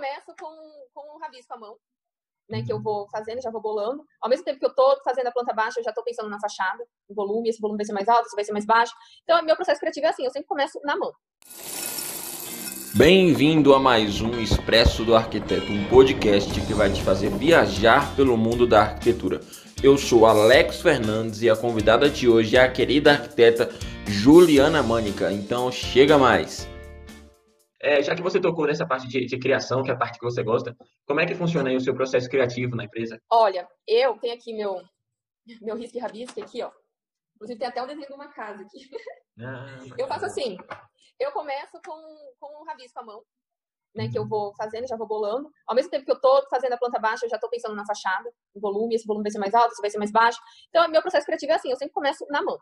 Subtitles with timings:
[0.00, 0.50] começo com,
[0.94, 1.76] com um rabisco à mão,
[2.48, 4.02] né, que eu vou fazendo, já vou bolando.
[4.22, 6.40] Ao mesmo tempo que eu tô fazendo a planta baixa, eu já tô pensando na
[6.40, 8.94] fachada, no volume, esse volume vai ser mais alto, esse vai ser mais baixo.
[9.22, 11.12] Então, meu processo criativo é assim, eu sempre começo na mão.
[12.94, 18.36] Bem-vindo a mais um Expresso do Arquiteto, um podcast que vai te fazer viajar pelo
[18.38, 19.40] mundo da arquitetura.
[19.82, 23.70] Eu sou Alex Fernandes e a convidada de hoje é a querida arquiteta
[24.06, 25.30] Juliana Mânica.
[25.30, 26.68] Então, chega mais!
[27.82, 30.24] É, já que você tocou nessa parte de, de, criação, que é a parte que
[30.24, 30.76] você gosta,
[31.06, 33.18] como é que funciona aí o seu processo criativo na empresa?
[33.30, 34.82] Olha, eu tenho aqui meu,
[35.62, 36.70] meu risco e rabisco aqui, ó.
[37.36, 38.90] Inclusive tem até um desenho de uma casa aqui.
[39.42, 40.58] Ah, eu faço assim,
[41.18, 41.96] eu começo com,
[42.38, 43.22] com um rabisco à mão,
[43.94, 45.50] né, que eu vou fazendo, já vou bolando.
[45.66, 47.86] Ao mesmo tempo que eu tô fazendo a planta baixa, eu já tô pensando na
[47.86, 50.38] fachada, no volume, esse volume vai ser mais alto, esse vai ser mais baixo.
[50.68, 52.58] Então, meu processo criativo é assim, eu sempre começo na mão.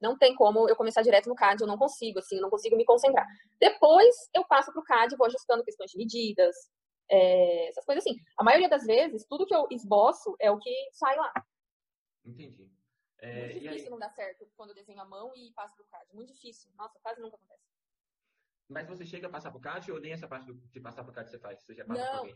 [0.00, 2.76] Não tem como eu começar direto no CAD, eu não consigo, assim, eu não consigo
[2.76, 3.26] me concentrar.
[3.60, 6.54] Depois eu passo para o CAD, vou ajustando questões de medidas,
[7.10, 8.16] é, essas coisas assim.
[8.36, 11.32] A maioria das vezes, tudo que eu esboço é o que sai lá.
[12.24, 12.70] Entendi.
[13.20, 15.88] É, Muito difícil não dar certo quando eu desenho a mão e passo para o
[15.88, 16.14] CAD.
[16.14, 16.70] Muito difícil.
[16.76, 17.62] Nossa, quase nunca acontece.
[18.68, 21.10] Mas você chega a passar para o CAD ou nem essa parte de passar para
[21.10, 21.62] o CAD você faz?
[21.62, 22.28] Você já passa não,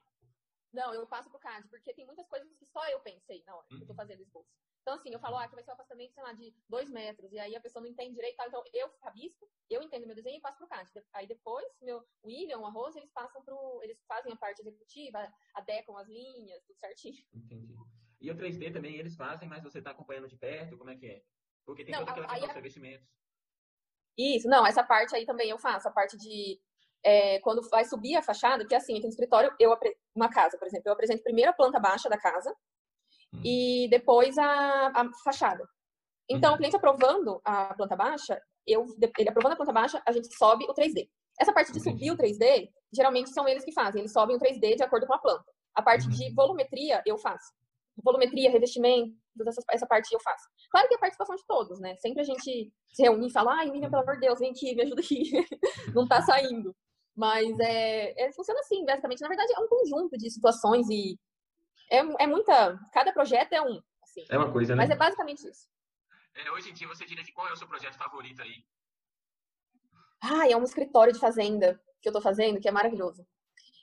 [0.72, 3.66] não, eu passo pro CAD, porque tem muitas coisas que só eu pensei na hora
[3.68, 3.96] que eu tô uhum.
[3.96, 4.48] fazendo esboço.
[4.82, 7.32] Então, assim, eu falo, ah, que vai ser um afastamento, sei lá, de dois metros,
[7.32, 8.46] e aí a pessoa não entende direito, tá?
[8.48, 10.90] então eu rabisco, eu entendo meu desenho e passo pro CAD.
[11.12, 15.96] Aí depois, meu William, a Rose, eles passam pro, eles fazem a parte executiva, adequam
[15.96, 17.24] as linhas, tudo certinho.
[17.32, 17.76] Entendi.
[18.20, 21.06] E o 3D também eles fazem, mas você tá acompanhando de perto, como é que
[21.06, 21.22] é?
[21.64, 23.08] Porque tem não, toda aquela questão dos revestimentos.
[24.18, 26.60] Isso, não, essa parte aí também eu faço, a parte de
[27.04, 29.76] é, quando vai subir a fachada, porque assim, aqui no escritório, eu
[30.14, 32.52] uma casa, por exemplo, eu apresento primeiro a planta baixa da casa
[33.34, 33.40] hum.
[33.44, 35.66] e depois a, a fachada.
[36.28, 36.54] Então, hum.
[36.54, 38.86] o cliente aprovando a planta baixa, eu,
[39.18, 41.08] ele aprovando a planta baixa, a gente sobe o 3D.
[41.40, 44.76] Essa parte de subir o 3D, geralmente são eles que fazem, eles sobem o 3D
[44.76, 45.44] de acordo com a planta.
[45.74, 46.34] A parte de uhum.
[46.34, 47.52] volumetria, eu faço.
[48.02, 49.14] Volumetria, revestimento,
[49.46, 50.46] essa, essa parte eu faço.
[50.70, 51.96] Claro que é a participação de todos, né?
[51.96, 54.74] Sempre a gente se reúne e fala, ai, Miriam, pelo amor de Deus, vem aqui,
[54.74, 55.22] me ajuda aqui.
[55.94, 56.74] Não tá saindo.
[57.16, 59.20] Mas é, é, funciona assim, basicamente.
[59.20, 61.18] Na verdade, é um conjunto de situações e
[61.92, 62.78] é, é muita.
[62.92, 63.82] Cada projeto é um.
[64.02, 64.82] Assim, é uma coisa, né?
[64.82, 65.68] Mas é basicamente isso.
[66.34, 68.64] É, hoje em dia, você diria que qual é o seu projeto favorito aí?
[70.20, 73.26] Ah, é um escritório de fazenda que eu tô fazendo, que é maravilhoso.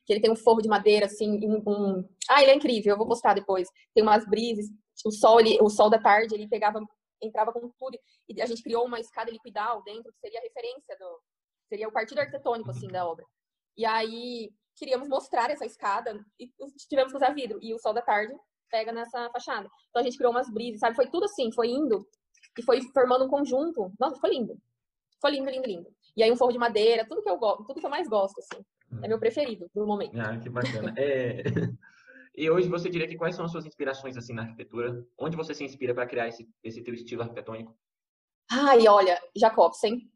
[0.06, 2.10] Que ele tem um forro de madeira, assim, um, um...
[2.28, 3.68] Ah, ele é incrível, eu vou postar depois.
[3.94, 4.68] Tem umas brises,
[5.06, 6.82] o sol, ele, o sol da tarde, ele pegava,
[7.22, 10.98] entrava com tudo, e a gente criou uma escada liquidal dentro, que seria a referência
[10.98, 11.22] do,
[11.68, 13.26] seria o partido arquitetônico, assim, da obra.
[13.78, 16.50] E aí, queríamos mostrar essa escada e
[16.88, 17.60] tivemos que usar vidro.
[17.62, 18.34] E o sol da tarde
[18.72, 19.70] pega nessa fachada.
[19.90, 20.96] Então, a gente criou umas brisas, sabe?
[20.96, 22.08] Foi tudo assim, foi indo
[22.58, 23.92] e foi formando um conjunto.
[24.00, 24.58] Nossa, foi lindo.
[25.22, 25.90] Foi lindo, lindo, lindo.
[26.16, 28.40] E aí, um forro de madeira, tudo que eu gosto, tudo que eu mais gosto,
[28.40, 28.64] assim.
[29.04, 30.20] É meu preferido, no momento.
[30.20, 30.94] Ah, que bacana.
[30.98, 31.44] É...
[32.36, 35.06] E hoje você diria que quais são as suas inspirações assim na arquitetura?
[35.18, 37.78] Onde você se inspira para criar esse, esse teu estilo arquitetônico?
[38.50, 40.10] Ai, olha, Jacobsen.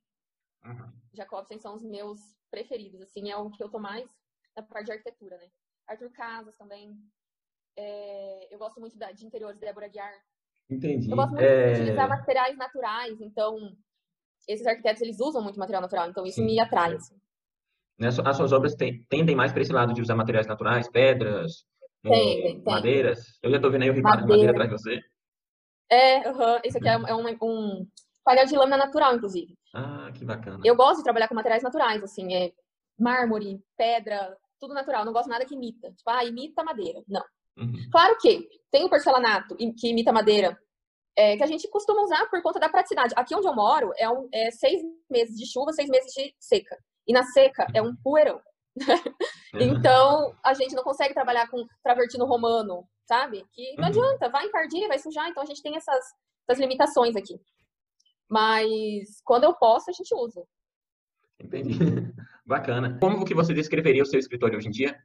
[0.64, 0.94] Uhum.
[1.12, 4.10] Jacobsen são os meus preferidos, assim, é o que eu tô mais
[4.56, 5.48] na parte de arquitetura, né?
[5.88, 6.98] Arthur Casas também.
[7.78, 10.14] É, eu gosto muito da, de interiores de Débora Guiar.
[10.70, 11.10] Entendi.
[11.10, 11.74] Eu gosto muito é...
[11.74, 13.76] de utilizar materiais naturais, então
[14.48, 16.46] esses arquitetos eles usam muito material natural, então isso Sim.
[16.46, 16.96] me atrai.
[16.96, 17.16] Assim.
[18.00, 21.66] Né, as suas obras tendem mais para esse lado de usar materiais naturais, pedras,
[22.02, 23.40] tem, é, madeiras.
[23.42, 25.02] Eu já estou vendo aí o ripado de madeira atrás de você.
[25.90, 26.60] É, uhum.
[26.64, 27.88] esse aqui é um, é um, um
[28.24, 29.58] painel de lâmina natural, inclusive.
[29.74, 30.60] Ah, que bacana.
[30.64, 32.52] Eu gosto de trabalhar com materiais naturais, assim, é
[33.00, 35.04] mármore, pedra, tudo natural.
[35.04, 35.92] Não gosto nada que imita.
[35.92, 37.04] Tipo, ah, imita madeira.
[37.08, 37.24] Não.
[37.58, 37.74] Uhum.
[37.92, 40.58] Claro que tem o porcelanato que imita madeira,
[41.16, 43.14] é, que a gente costuma usar por conta da praticidade.
[43.18, 46.78] Aqui onde eu moro é, um, é seis meses de chuva, seis meses de seca.
[47.06, 48.42] E na seca é um poeirão.
[49.54, 53.46] então, a gente não consegue trabalhar com travertino romano, sabe?
[53.52, 53.90] Que não uhum.
[53.90, 55.28] adianta, vai encardir, vai sujar.
[55.28, 56.04] Então, a gente tem essas,
[56.48, 57.40] essas limitações aqui.
[58.30, 60.44] Mas quando eu posso, a gente usa.
[61.40, 61.78] Entendi.
[62.46, 62.98] Bacana.
[63.00, 64.98] Como que você descreveria o seu escritório hoje em dia?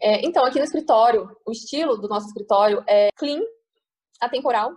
[0.00, 3.40] É, então, aqui no escritório, o estilo do nosso escritório é clean,
[4.20, 4.74] atemporal.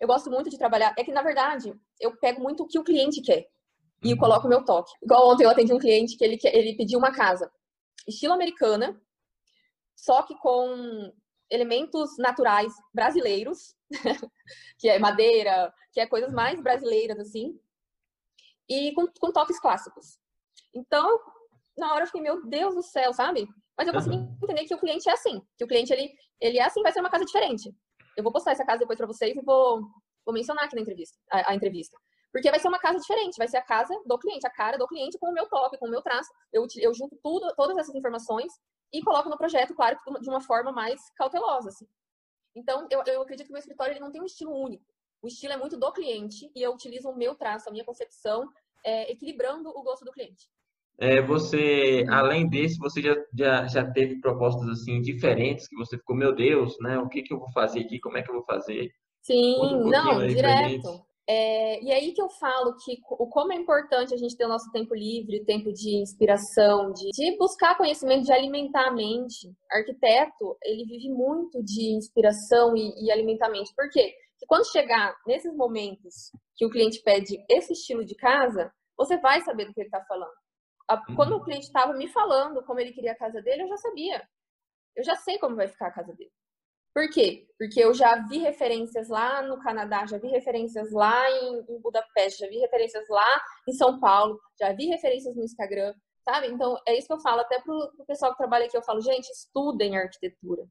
[0.00, 0.94] Eu gosto muito de trabalhar.
[0.98, 3.46] É que, na verdade, eu pego muito o que o cliente quer
[4.02, 4.18] e uhum.
[4.18, 4.92] coloco o meu toque.
[5.02, 7.50] Igual ontem eu atendi um cliente que ele, ele pediu uma casa
[8.06, 9.00] estilo americana,
[9.94, 11.12] só que com
[11.50, 13.76] elementos naturais brasileiros,
[14.78, 17.58] que é madeira, que é coisas mais brasileiras, assim,
[18.68, 20.18] e com, com toques clássicos.
[20.74, 21.20] Então,
[21.76, 23.48] na hora eu fiquei, meu Deus do céu, sabe?
[23.76, 24.38] Mas eu consegui uhum.
[24.42, 27.00] entender que o cliente é assim, que o cliente, ele, ele é assim, vai ser
[27.00, 27.74] uma casa diferente.
[28.16, 29.80] Eu vou postar essa casa depois para vocês e vou,
[30.24, 31.96] vou mencionar aqui na entrevista, a, a, entrevista.
[32.30, 34.86] Porque vai ser uma casa diferente, vai ser a casa do cliente, a cara do
[34.86, 36.30] cliente com o meu toque, com o meu traço.
[36.52, 38.52] Eu, eu junto tudo, todas essas informações
[38.92, 41.86] e coloco no projeto, claro, de uma forma mais cautelosa, assim.
[42.54, 44.84] Então, eu, eu acredito que o meu escritório ele não tem um estilo único.
[45.22, 48.48] O estilo é muito do cliente e eu utilizo o meu traço, a minha concepção,
[48.84, 50.50] é, equilibrando o gosto do cliente.
[50.98, 56.14] É, você, além desse, você já, já, já teve propostas assim diferentes que você ficou,
[56.14, 56.98] meu Deus, né?
[56.98, 57.98] O que, que eu vou fazer aqui?
[57.98, 58.90] Como é que eu vou fazer?
[59.22, 61.04] Sim, um não, direto.
[61.28, 64.48] É, e aí que eu falo que o como é importante a gente ter o
[64.48, 69.52] nosso tempo livre, tempo de inspiração, de, de buscar conhecimento, de alimentar a mente.
[69.70, 73.72] Arquiteto, ele vive muito de inspiração e, e alimentar a mente.
[73.74, 74.12] Por quê?
[74.32, 79.40] Porque quando chegar nesses momentos que o cliente pede esse estilo de casa, você vai
[79.42, 80.41] saber do que ele está falando.
[81.14, 81.44] Quando o uhum.
[81.44, 84.28] cliente estava me falando como ele queria a casa dele, eu já sabia.
[84.96, 86.30] Eu já sei como vai ficar a casa dele.
[86.94, 87.46] Por quê?
[87.58, 92.40] Porque eu já vi referências lá no Canadá, já vi referências lá em, em Budapeste,
[92.40, 96.48] já vi referências lá em São Paulo, já vi referências no Instagram, sabe?
[96.48, 98.76] Então, é isso que eu falo até pro, pro pessoal que trabalha aqui.
[98.76, 100.62] Eu falo, gente, estudem arquitetura.
[100.62, 100.68] Uhum.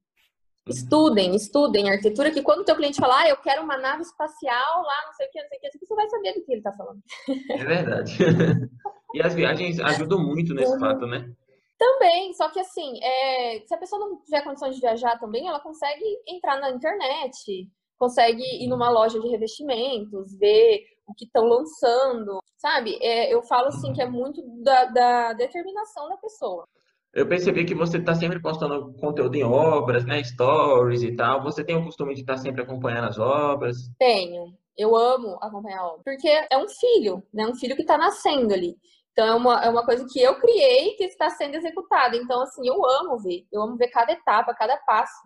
[0.68, 4.84] Estudem, estudem arquitetura, que quando o teu cliente falar, ah, eu quero uma nave espacial
[4.84, 6.60] lá, não sei o que, não sei o que, você vai saber do que ele
[6.60, 7.02] está falando.
[7.50, 8.18] É verdade.
[9.14, 10.80] e as viagens ajudam muito nesse uhum.
[10.80, 11.32] fato, né?
[11.78, 15.60] Também, só que assim, é, se a pessoa não tiver condições de viajar também, ela
[15.60, 17.68] consegue entrar na internet,
[17.98, 22.98] consegue ir numa loja de revestimentos, ver o que estão lançando, sabe?
[23.02, 26.68] É, eu falo assim que é muito da, da, determinação da pessoa.
[27.14, 30.24] Eu percebi que você está sempre postando conteúdo em obras, né?
[30.24, 31.44] Stories e tal.
[31.44, 33.76] Você tem o costume de estar tá sempre acompanhando as obras?
[34.00, 34.54] Tenho.
[34.78, 36.02] Eu amo acompanhar a obra.
[36.06, 37.46] Porque é um filho, né?
[37.48, 38.78] Um filho que está nascendo ali.
[39.12, 42.16] Então é uma, é uma coisa que eu criei que está sendo executada.
[42.16, 43.46] Então, assim, eu amo ver.
[43.52, 45.22] Eu amo ver cada etapa, cada passo.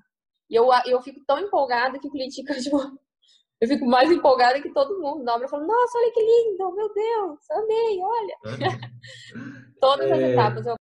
[0.49, 2.53] E eu, eu fico tão empolgada que o cliente fica,
[3.61, 5.45] eu fico mais empolgada que todo mundo na obra.
[5.45, 8.37] Eu falo, nossa, olha que lindo, meu Deus, amei, olha.
[9.79, 10.31] Todas as é...
[10.33, 10.75] etapas eu